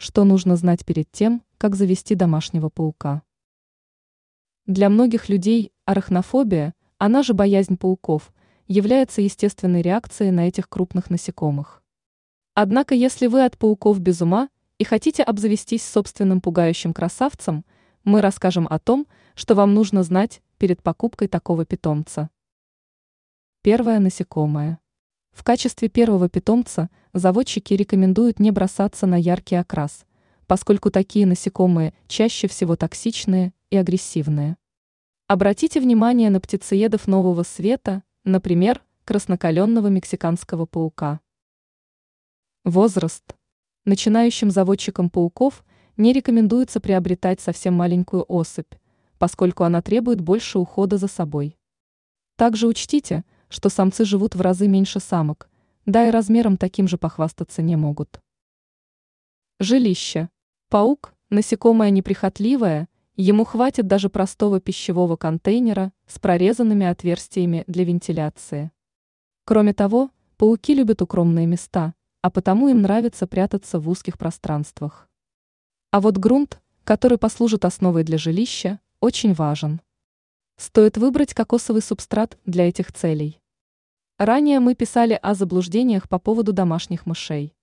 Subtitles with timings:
[0.00, 3.22] Что нужно знать перед тем, как завести домашнего паука?
[4.64, 8.32] Для многих людей арахнофобия, она же боязнь пауков,
[8.68, 11.82] является естественной реакцией на этих крупных насекомых.
[12.54, 17.64] Однако если вы от пауков без ума и хотите обзавестись собственным пугающим красавцем,
[18.04, 22.30] мы расскажем о том, что вам нужно знать перед покупкой такого питомца.
[23.62, 24.78] Первое насекомое.
[25.38, 30.04] В качестве первого питомца заводчики рекомендуют не бросаться на яркий окрас,
[30.48, 34.56] поскольку такие насекомые чаще всего токсичные и агрессивные.
[35.28, 41.20] Обратите внимание на птицеедов нового света, например, краснокаленного мексиканского паука.
[42.64, 43.36] Возраст.
[43.84, 45.64] Начинающим заводчикам пауков
[45.96, 48.74] не рекомендуется приобретать совсем маленькую особь,
[49.18, 51.56] поскольку она требует больше ухода за собой.
[52.34, 55.48] Также учтите, что самцы живут в разы меньше самок,
[55.86, 58.20] да и размером таким же похвастаться не могут.
[59.60, 60.28] Жилище.
[60.68, 68.70] Паук– насекомое неприхотливое, ему хватит даже простого пищевого контейнера с прорезанными отверстиями для вентиляции.
[69.44, 75.08] Кроме того, пауки любят укромные места, а потому им нравится прятаться в узких пространствах.
[75.90, 79.80] А вот грунт, который послужит основой для жилища, очень важен.
[80.58, 83.40] Стоит выбрать кокосовый субстрат для этих целей.
[84.18, 87.54] Ранее мы писали о заблуждениях по поводу домашних мышей.